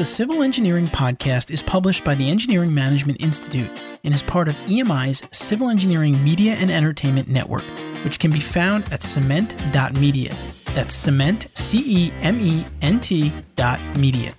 [0.00, 3.70] The Civil Engineering Podcast is published by the Engineering Management Institute
[4.02, 7.64] and is part of EMI's Civil Engineering Media and Entertainment Network,
[8.02, 10.34] which can be found at cement.media.
[10.74, 14.32] That's cement, C E M E N T dot media.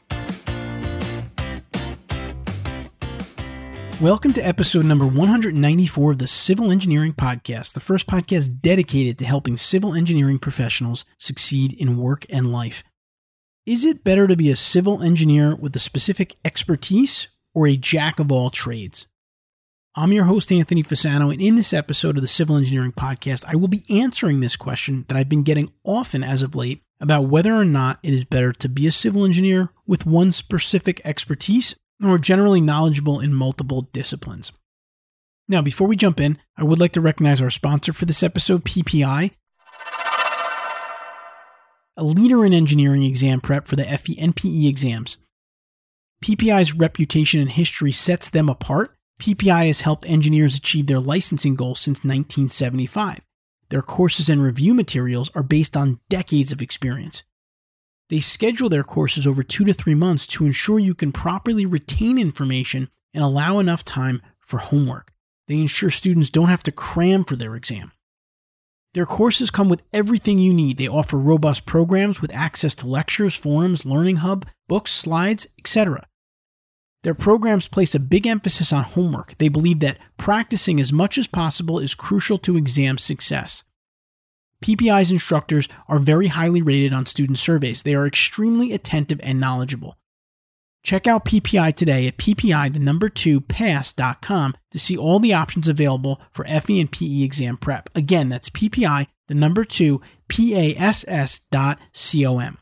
[4.01, 9.25] Welcome to episode number 194 of the Civil Engineering Podcast, the first podcast dedicated to
[9.25, 12.83] helping civil engineering professionals succeed in work and life.
[13.71, 18.20] Is it better to be a civil engineer with a specific expertise or a jack
[18.20, 19.07] of all trades?
[19.95, 23.55] I'm your host, Anthony Fasano, and in this episode of the Civil Engineering Podcast, I
[23.55, 27.55] will be answering this question that I've been getting often as of late about whether
[27.55, 32.17] or not it is better to be a civil engineer with one specific expertise or
[32.17, 34.52] generally knowledgeable in multiple disciplines.
[35.47, 38.66] Now, before we jump in, I would like to recognize our sponsor for this episode,
[38.66, 39.31] PPI
[41.98, 45.18] a leader in engineering exam prep for the FE and PE exams.
[46.23, 48.95] PPI's reputation and history sets them apart.
[49.20, 53.22] PPI has helped engineers achieve their licensing goals since 1975.
[53.70, 57.23] Their courses and review materials are based on decades of experience.
[58.09, 62.17] They schedule their courses over two to three months to ensure you can properly retain
[62.17, 65.14] information and allow enough time for homework.
[65.48, 67.94] They ensure students don't have to cram for their exam.
[68.94, 70.78] Their courses come with everything you need.
[70.78, 76.06] They offer robust programs with access to lectures, forums, learning hub, books, slides, etc.
[77.03, 79.38] Their programs place a big emphasis on homework.
[79.38, 83.64] They believe that practicing as much as possible is crucial to exam success.
[84.61, 87.81] PPI's instructors are very highly rated on student surveys.
[87.81, 89.98] They are extremely attentive and knowledgeable.
[90.83, 95.67] Check out PPI today at ppi the number 2 pass.com to see all the options
[95.67, 97.89] available for FE and PE exam prep.
[97.95, 102.57] Again, that's ppi the number 2 pass.com.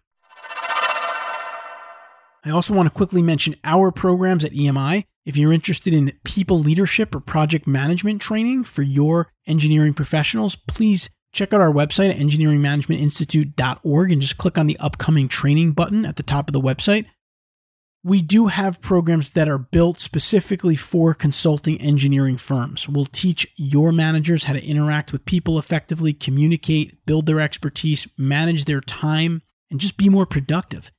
[2.46, 5.04] I also want to quickly mention our programs at EMI.
[5.26, 11.10] If you're interested in people leadership or project management training for your engineering professionals, please
[11.32, 16.16] check out our website at engineeringmanagementinstitute.org and just click on the upcoming training button at
[16.16, 17.06] the top of the website
[18.04, 22.88] we do have programs that are built specifically for consulting engineering firms.
[22.88, 28.66] We'll teach your managers how to interact with people effectively, communicate, build their expertise, manage
[28.66, 30.92] their time, and just be more productive.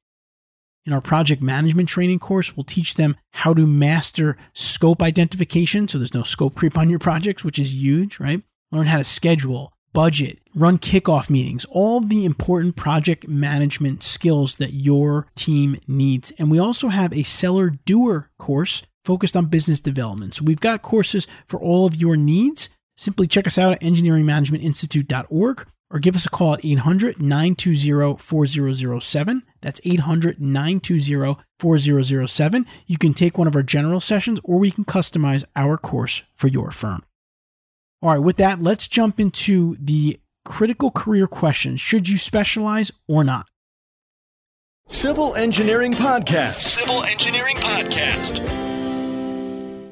[0.87, 5.99] In our project management training course, we'll teach them how to master scope identification so
[5.99, 8.43] there's no scope creep on your projects, which is huge, right?
[8.73, 14.73] Learn how to schedule, budget, run kickoff meetings, all the important project management skills that
[14.73, 16.33] your team needs.
[16.39, 20.35] And we also have a seller doer course focused on business development.
[20.35, 22.69] So we've got courses for all of your needs.
[22.97, 29.43] Simply check us out at engineeringmanagementinstitute.org or give us a call at 800 920 4007.
[29.61, 32.67] That's 800 920 4007.
[32.87, 36.49] You can take one of our general sessions or we can customize our course for
[36.49, 37.03] your firm.
[38.03, 43.25] All right, with that, let's jump into the critical career question Should you specialize or
[43.25, 43.47] not?
[44.89, 46.61] Civil Engineering Podcast.
[46.61, 48.41] Civil Engineering Podcast.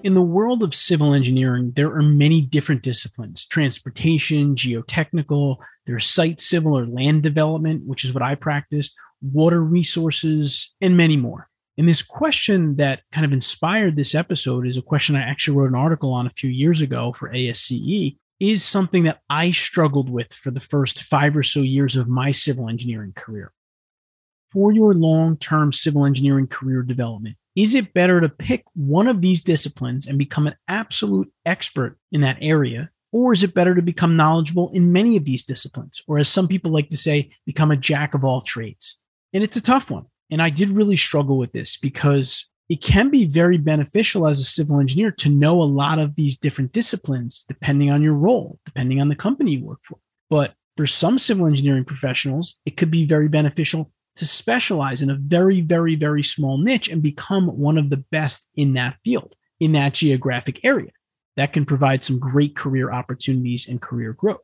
[0.05, 6.41] In the world of civil engineering, there are many different disciplines transportation, geotechnical, there's site
[6.41, 11.51] civil or land development, which is what I practiced, water resources, and many more.
[11.79, 15.69] And this question that kind of inspired this episode is a question I actually wrote
[15.69, 20.33] an article on a few years ago for ASCE, is something that I struggled with
[20.33, 23.53] for the first five or so years of my civil engineering career.
[24.51, 29.23] For your long term civil engineering career development, is it better to pick one of
[29.23, 32.91] these disciplines and become an absolute expert in that area?
[33.13, 36.03] Or is it better to become knowledgeable in many of these disciplines?
[36.09, 38.97] Or as some people like to say, become a jack of all trades?
[39.33, 43.11] And it's a tough one and I did really struggle with this because it can
[43.11, 47.45] be very beneficial as a civil engineer to know a lot of these different disciplines,
[47.49, 49.99] depending on your role, depending on the company you work for.
[50.29, 55.15] But for some civil engineering professionals, it could be very beneficial to specialize in a
[55.15, 59.73] very, very, very small niche and become one of the best in that field, in
[59.73, 60.91] that geographic area.
[61.37, 64.41] That can provide some great career opportunities and career growth.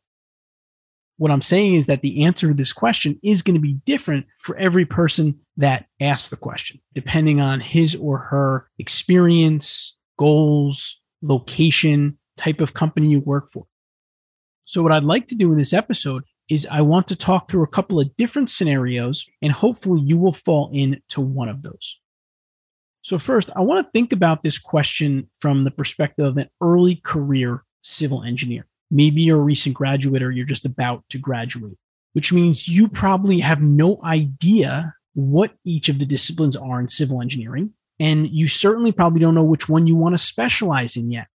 [1.16, 4.26] What I'm saying is that the answer to this question is going to be different
[4.38, 12.18] for every person that asks the question, depending on his or her experience, goals, location,
[12.36, 13.66] type of company you work for.
[14.64, 17.62] So, what I'd like to do in this episode is I want to talk through
[17.62, 21.98] a couple of different scenarios, and hopefully you will fall into one of those.
[23.02, 26.96] So, first, I want to think about this question from the perspective of an early
[26.96, 28.66] career civil engineer.
[28.90, 31.76] Maybe you're a recent graduate or you're just about to graduate,
[32.14, 37.22] which means you probably have no idea what each of the disciplines are in civil
[37.22, 37.72] engineering.
[38.00, 41.28] And you certainly probably don't know which one you want to specialize in yet.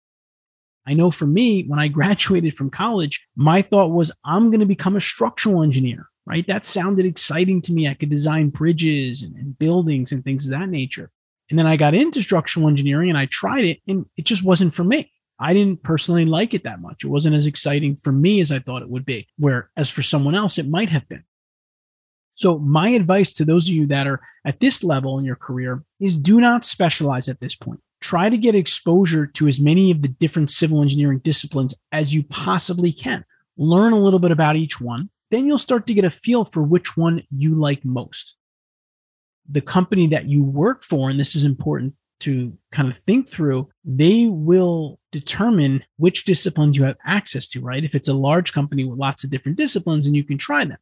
[0.85, 4.65] I know for me, when I graduated from college, my thought was I'm going to
[4.65, 6.45] become a structural engineer, right?
[6.47, 7.87] That sounded exciting to me.
[7.87, 11.11] I could design bridges and, buildings and things of that nature.
[11.49, 14.73] And then I got into structural engineering and I tried it and it just wasn't
[14.73, 15.11] for me.
[15.39, 17.03] I didn't personally like it that much.
[17.03, 20.03] It wasn't as exciting for me as I thought it would be, where as for
[20.03, 21.23] someone else, it might have been.
[22.39, 25.83] So, my advice to those of you that are at this level in your career
[25.99, 27.81] is do not specialize at this point.
[27.99, 32.23] Try to get exposure to as many of the different civil engineering disciplines as you
[32.23, 33.25] possibly can.
[33.57, 35.09] Learn a little bit about each one.
[35.31, 38.37] Then you'll start to get a feel for which one you like most.
[39.49, 43.67] The company that you work for, and this is important to kind of think through,
[43.83, 47.83] they will determine which disciplines you have access to, right?
[47.83, 50.77] If it's a large company with lots of different disciplines and you can try them.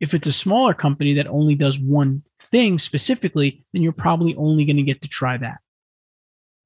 [0.00, 4.64] If it's a smaller company that only does one thing specifically, then you're probably only
[4.64, 5.58] going to get to try that.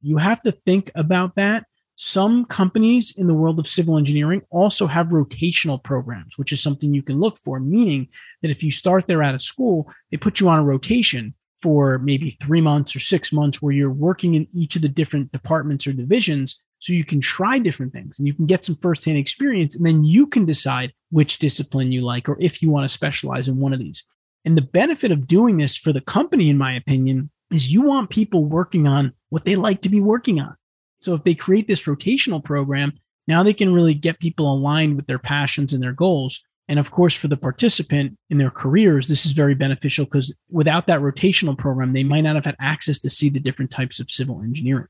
[0.03, 1.67] You have to think about that.
[1.97, 6.93] Some companies in the world of civil engineering also have rotational programs, which is something
[6.93, 8.09] you can look for, meaning
[8.43, 11.99] that if you start there out of school, they put you on a rotation for
[12.01, 15.87] maybe three months or six months where you're working in each of the different departments
[15.87, 19.75] or divisions so you can try different things and you can get some firsthand experience
[19.75, 23.49] and then you can decide which discipline you like or if you want to specialize
[23.49, 24.05] in one of these.
[24.45, 28.11] And the benefit of doing this for the company in my opinion is you want
[28.11, 30.57] people working on what they like to be working on.
[31.01, 32.93] So if they create this rotational program
[33.27, 36.43] now they can really get people aligned with their passions and their goals.
[36.69, 40.87] And of course, for the participant in their careers, this is very beneficial because without
[40.87, 44.11] that rotational program, they might not have had access to see the different types of
[44.11, 44.89] civil engineering.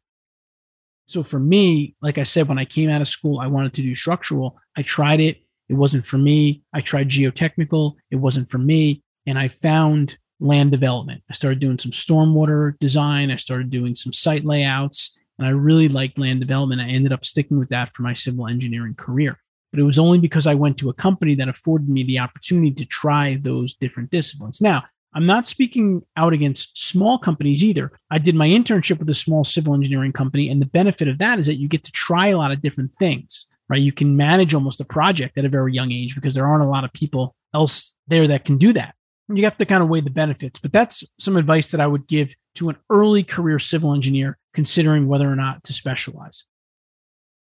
[1.06, 3.83] So for me, like I said, when I came out of school, I wanted to
[3.83, 4.56] do structural.
[4.77, 5.43] I tried it.
[5.69, 6.62] It wasn't for me.
[6.73, 7.95] I tried geotechnical.
[8.11, 9.03] It wasn't for me.
[9.27, 11.23] And I found land development.
[11.31, 13.31] I started doing some stormwater design.
[13.31, 15.17] I started doing some site layouts.
[15.39, 16.81] And I really liked land development.
[16.81, 19.39] I ended up sticking with that for my civil engineering career
[19.75, 22.71] but it was only because I went to a company that afforded me the opportunity
[22.71, 24.61] to try those different disciplines.
[24.61, 24.85] Now,
[25.15, 27.93] I'm not speaking out against small companies either.
[28.11, 31.39] I did my internship with a small civil engineering company, and the benefit of that
[31.39, 33.81] is that you get to try a lot of different things, right?
[33.81, 36.69] You can manage almost a project at a very young age because there aren't a
[36.69, 38.95] lot of people else there that can do that.
[39.29, 42.07] You have to kind of weigh the benefits, but that's some advice that I would
[42.09, 46.45] give to an early career civil engineer considering whether or not to specialize.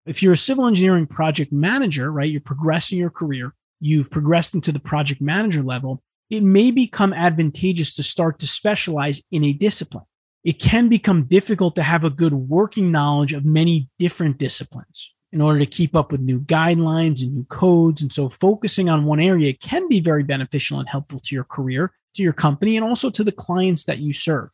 [0.05, 4.73] If you're a civil engineering project manager, right, you're progressing your career, you've progressed into
[4.73, 10.06] the project manager level, it may become advantageous to start to specialize in a discipline.
[10.44, 15.43] It can become difficult to have a good working knowledge of many different disciplines in
[15.43, 18.00] order to keep up with new guidelines and new codes.
[18.00, 21.93] And so focusing on one area can be very beneficial and helpful to your career,
[22.14, 24.49] to your company, and also to the clients that you serve.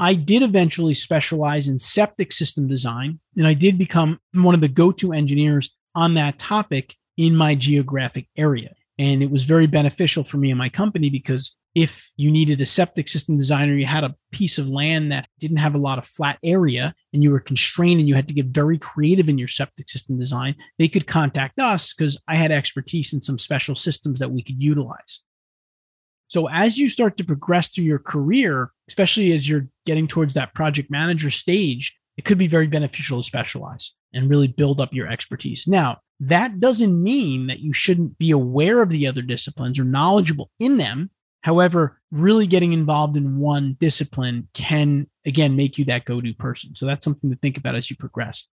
[0.00, 4.68] I did eventually specialize in septic system design, and I did become one of the
[4.68, 8.74] go to engineers on that topic in my geographic area.
[8.98, 12.66] And it was very beneficial for me and my company because if you needed a
[12.66, 16.06] septic system designer, you had a piece of land that didn't have a lot of
[16.06, 19.48] flat area and you were constrained and you had to get very creative in your
[19.48, 24.20] septic system design, they could contact us because I had expertise in some special systems
[24.20, 25.20] that we could utilize.
[26.28, 30.54] So as you start to progress through your career, especially as you're getting towards that
[30.54, 35.08] project manager stage, it could be very beneficial to specialize and really build up your
[35.08, 35.68] expertise.
[35.68, 40.50] Now, that doesn't mean that you shouldn't be aware of the other disciplines or knowledgeable
[40.58, 41.10] in them.
[41.42, 46.74] However, really getting involved in one discipline can, again, make you that go to person.
[46.74, 48.48] So that's something to think about as you progress.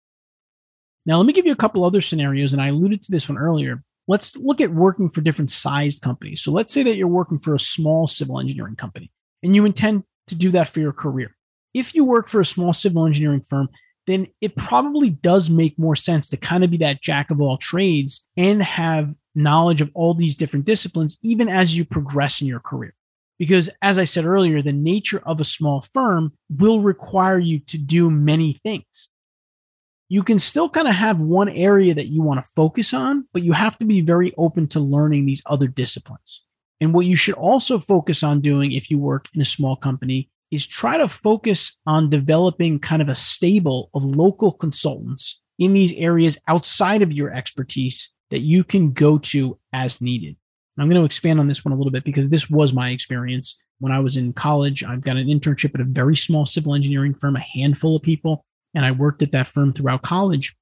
[1.06, 3.38] Now, let me give you a couple other scenarios, and I alluded to this one
[3.38, 6.42] earlier let's look at working for different sized companies.
[6.42, 9.12] So let's say that you're working for a small civil engineering company
[9.44, 11.36] and you intend to do that for your career.
[11.74, 13.70] If you work for a small civil engineering firm,
[14.08, 17.58] then it probably does make more sense to kind of be that jack of all
[17.58, 22.60] trades and have knowledge of all these different disciplines, even as you progress in your
[22.60, 22.94] career.
[23.38, 27.78] Because as I said earlier, the nature of a small firm will require you to
[27.78, 29.10] do many things
[30.12, 33.44] you can still kind of have one area that you want to focus on, but
[33.44, 36.44] you have to be very open to learning these other disciplines.
[36.82, 40.30] And what you should also focus on doing if you work in a small company
[40.52, 45.94] is try to focus on developing kind of a stable of local consultants in these
[45.94, 50.36] areas outside of your expertise that you can go to as needed.
[50.78, 53.62] I'm going to expand on this one a little bit because this was my experience
[53.80, 54.84] when I was in college.
[54.84, 58.46] I've got an internship at a very small civil engineering firm, a handful of people
[58.74, 60.56] and I worked at that firm throughout college.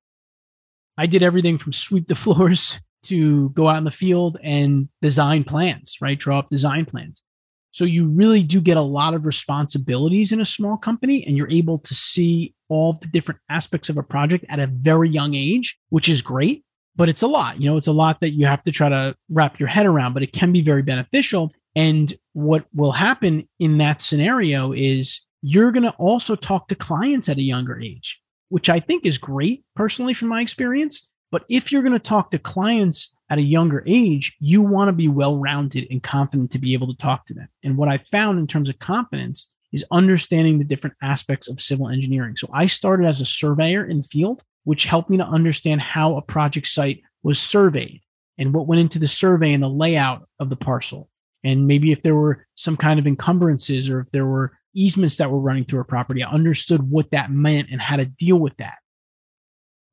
[0.97, 5.43] I did everything from sweep the floors to go out in the field and design
[5.43, 6.19] plans, right?
[6.19, 7.23] Draw up design plans.
[7.71, 11.51] So you really do get a lot of responsibilities in a small company and you're
[11.51, 15.77] able to see all the different aspects of a project at a very young age,
[15.89, 16.63] which is great,
[16.95, 17.61] but it's a lot.
[17.61, 20.13] You know, it's a lot that you have to try to wrap your head around,
[20.13, 21.51] but it can be very beneficial.
[21.75, 27.29] And what will happen in that scenario is you're going to also talk to clients
[27.29, 31.07] at a younger age, which I think is great personally from my experience.
[31.31, 34.93] But if you're going to talk to clients at a younger age, you want to
[34.93, 37.47] be well rounded and confident to be able to talk to them.
[37.63, 41.89] And what I found in terms of confidence is understanding the different aspects of civil
[41.89, 42.35] engineering.
[42.35, 46.15] So I started as a surveyor in the field, which helped me to understand how
[46.15, 48.01] a project site was surveyed
[48.37, 51.09] and what went into the survey and the layout of the parcel.
[51.43, 55.29] And maybe if there were some kind of encumbrances or if there were easements that
[55.29, 58.57] were running through a property, I understood what that meant and how to deal with
[58.57, 58.75] that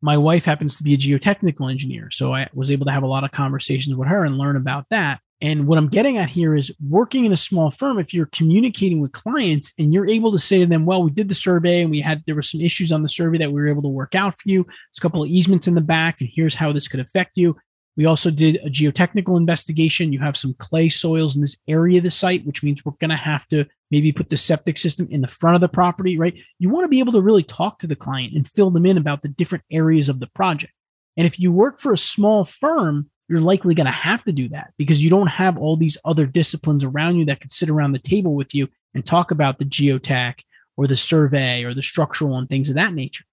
[0.07, 2.13] my wife happens to be a geotechnical engineer.
[2.13, 4.87] So I was able to have a lot of conversations with her and learn about
[4.91, 5.19] that.
[5.41, 9.01] And what I'm getting at here is working in a small firm, if you're communicating
[9.01, 11.91] with clients and you're able to say to them, well, we did the survey and
[11.91, 14.15] we had, there were some issues on the survey that we were able to work
[14.15, 14.65] out for you.
[14.91, 17.57] It's a couple of easements in the back, and here's how this could affect you.
[17.97, 20.13] We also did a geotechnical investigation.
[20.13, 23.11] You have some clay soils in this area of the site, which means we're going
[23.11, 26.35] to have to maybe put the septic system in the front of the property, right?
[26.59, 28.99] You want to be able to really talk to the client and fill them in
[28.99, 30.73] about the different areas of the project.
[31.17, 34.49] And if you work for a small firm, you're likely going to have to do
[34.51, 37.93] that because you don't have all these other disciplines around you that could sit around
[37.93, 40.41] the table with you and talk about the geotech
[40.77, 43.25] or the survey or the structural and things of that nature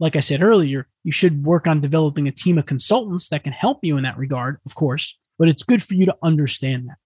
[0.00, 3.52] like I said earlier, you should work on developing a team of consultants that can
[3.52, 6.96] help you in that regard, of course, but it's good for you to understand that.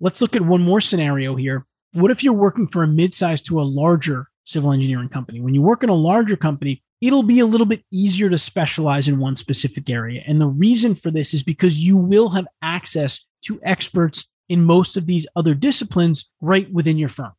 [0.00, 1.66] Let's look at one more scenario here.
[1.92, 5.40] What if you're working for a mid-sized to a larger civil engineering company?
[5.40, 9.08] When you work in a larger company, it'll be a little bit easier to specialize
[9.08, 10.22] in one specific area.
[10.26, 14.96] And the reason for this is because you will have access to experts in most
[14.96, 17.32] of these other disciplines right within your firm.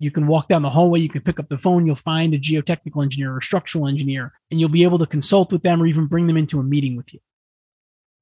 [0.00, 2.38] You can walk down the hallway, you can pick up the phone, you'll find a
[2.38, 6.06] geotechnical engineer or structural engineer, and you'll be able to consult with them or even
[6.06, 7.20] bring them into a meeting with you.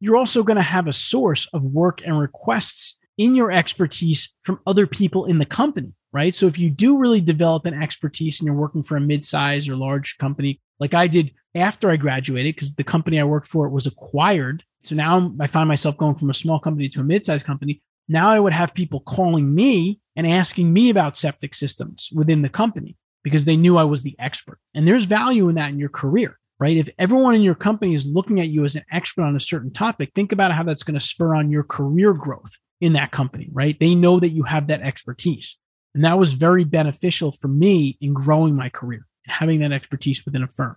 [0.00, 4.60] You're also going to have a source of work and requests in your expertise from
[4.66, 6.34] other people in the company, right?
[6.34, 9.76] So if you do really develop an expertise and you're working for a mid-size or
[9.76, 13.86] large company, like I did after I graduated, because the company I worked for was
[13.86, 14.64] acquired.
[14.82, 17.82] So now I find myself going from a small company to a mid-sized company.
[18.08, 22.48] Now I would have people calling me and asking me about septic systems within the
[22.48, 24.58] company because they knew I was the expert.
[24.74, 26.76] And there's value in that in your career, right?
[26.76, 29.72] If everyone in your company is looking at you as an expert on a certain
[29.72, 33.48] topic, think about how that's going to spur on your career growth in that company,
[33.52, 33.78] right?
[33.78, 35.56] They know that you have that expertise.
[35.94, 40.24] And that was very beneficial for me in growing my career and having that expertise
[40.24, 40.76] within a firm.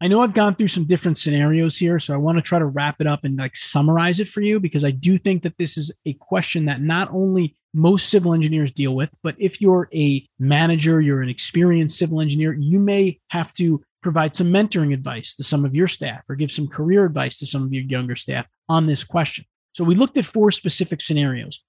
[0.00, 2.66] I know I've gone through some different scenarios here, so I want to try to
[2.66, 5.76] wrap it up and like summarize it for you because I do think that this
[5.76, 10.26] is a question that not only most civil engineers deal with, but if you're a
[10.38, 15.44] manager, you're an experienced civil engineer, you may have to provide some mentoring advice to
[15.44, 18.46] some of your staff or give some career advice to some of your younger staff
[18.68, 19.44] on this question.
[19.72, 21.64] So we looked at four specific scenarios.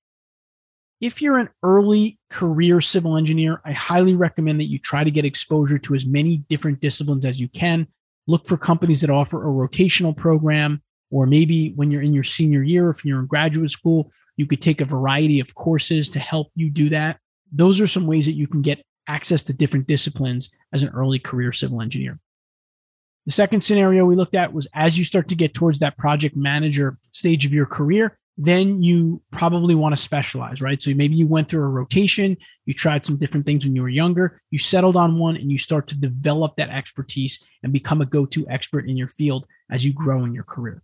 [1.01, 5.25] If you're an early career civil engineer, I highly recommend that you try to get
[5.25, 7.87] exposure to as many different disciplines as you can
[8.27, 12.63] look for companies that offer a rotational program, or maybe when you're in your senior
[12.63, 16.51] year, if you're in graduate school, you could take a variety of courses to help
[16.55, 17.19] you do that.
[17.51, 21.19] Those are some ways that you can get access to different disciplines as an early
[21.19, 22.19] career civil engineer.
[23.25, 26.35] The second scenario we looked at was as you start to get towards that project
[26.35, 30.81] manager stage of your career, then you probably want to specialize, right?
[30.81, 33.89] So maybe you went through a rotation, you tried some different things when you were
[33.89, 38.05] younger, you settled on one, and you start to develop that expertise and become a
[38.05, 40.83] go to expert in your field as you grow in your career.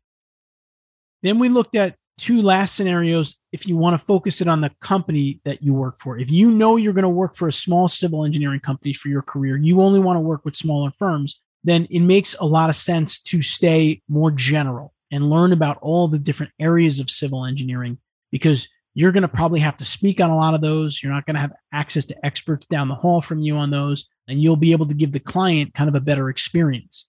[1.24, 4.72] Then we looked at two last scenarios if you want to focus it on the
[4.81, 6.17] company that you work for.
[6.17, 9.22] If you know you're going to work for a small civil engineering company for your
[9.22, 12.75] career, you only want to work with smaller firms, then it makes a lot of
[12.75, 17.98] sense to stay more general and learn about all the different areas of civil engineering
[18.32, 21.01] because you're going to probably have to speak on a lot of those.
[21.01, 24.10] You're not going to have access to experts down the hall from you on those,
[24.27, 27.08] and you'll be able to give the client kind of a better experience.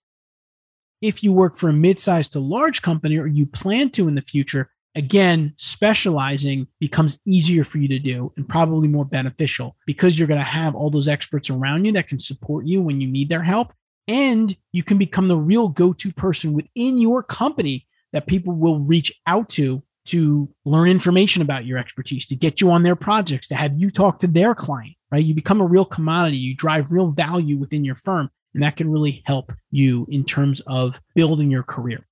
[1.01, 4.21] If you work for a mid-sized to large company or you plan to in the
[4.21, 10.27] future, again, specializing becomes easier for you to do and probably more beneficial because you're
[10.27, 13.27] going to have all those experts around you that can support you when you need
[13.27, 13.73] their help.
[14.07, 18.79] And you can become the real go to person within your company that people will
[18.79, 23.47] reach out to to learn information about your expertise, to get you on their projects,
[23.47, 25.23] to have you talk to their client, right?
[25.23, 28.91] You become a real commodity, you drive real value within your firm, and that can
[28.91, 32.05] really help you in terms of building your career.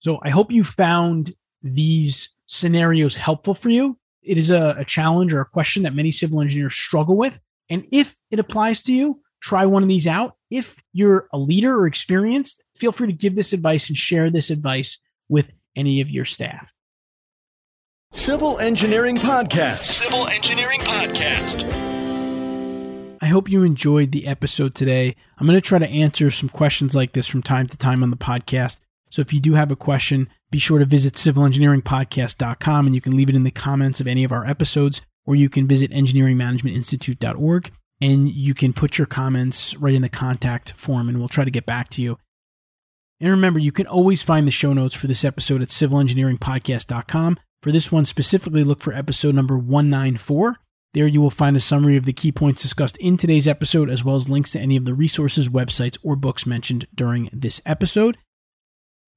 [0.00, 3.98] So I hope you found these scenarios helpful for you.
[4.22, 7.38] It is a, a challenge or a question that many civil engineers struggle with.
[7.68, 10.36] And if it applies to you, try one of these out.
[10.50, 14.50] If you're a leader or experienced, feel free to give this advice and share this
[14.50, 16.72] advice with any of your staff.
[18.12, 19.84] Civil Engineering Podcast.
[19.84, 21.64] Civil Engineering Podcast.
[23.20, 25.14] I hope you enjoyed the episode today.
[25.36, 28.10] I'm going to try to answer some questions like this from time to time on
[28.10, 28.80] the podcast.
[29.10, 33.16] So if you do have a question, be sure to visit civilengineeringpodcast.com and you can
[33.16, 37.70] leave it in the comments of any of our episodes, or you can visit engineeringmanagementinstitute.org
[38.00, 41.50] and you can put your comments right in the contact form and we'll try to
[41.50, 42.18] get back to you.
[43.20, 47.38] And remember, you can always find the show notes for this episode at civilengineeringpodcast.com.
[47.62, 50.58] For this one specifically, look for episode number 194.
[50.94, 54.04] There you will find a summary of the key points discussed in today's episode, as
[54.04, 58.16] well as links to any of the resources, websites, or books mentioned during this episode.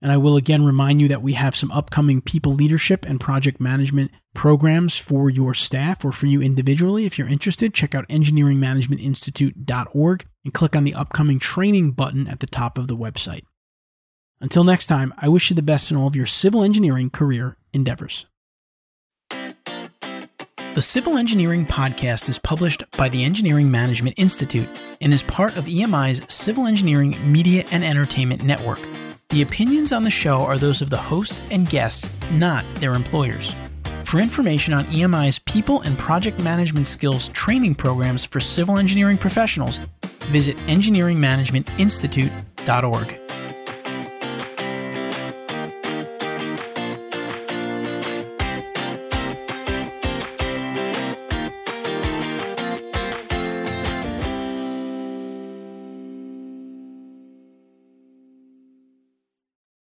[0.01, 3.59] And I will again remind you that we have some upcoming people leadership and project
[3.59, 7.05] management programs for your staff or for you individually.
[7.05, 12.47] If you're interested, check out engineeringmanagementinstitute.org and click on the upcoming training button at the
[12.47, 13.43] top of the website.
[14.39, 17.57] Until next time, I wish you the best in all of your civil engineering career
[17.73, 18.25] endeavors.
[20.73, 24.69] The Civil Engineering Podcast is published by the Engineering Management Institute
[25.01, 28.79] and is part of EMI's Civil Engineering Media and Entertainment Network.
[29.31, 33.55] The opinions on the show are those of the hosts and guests, not their employers.
[34.03, 39.79] For information on EMI's people and project management skills training programs for civil engineering professionals,
[40.31, 43.20] visit engineeringmanagementinstitute.org.